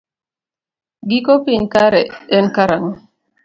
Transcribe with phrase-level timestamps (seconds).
[1.09, 2.01] Giko piny kare
[2.37, 2.91] en karang'o?